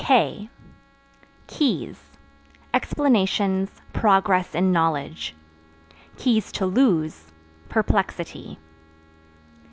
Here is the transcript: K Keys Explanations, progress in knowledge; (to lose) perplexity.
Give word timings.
K 0.03 0.49
Keys 1.45 2.03
Explanations, 2.73 3.69
progress 3.93 4.55
in 4.55 4.71
knowledge; 4.71 5.35
(to 6.17 6.65
lose) 6.65 7.31
perplexity. 7.69 8.57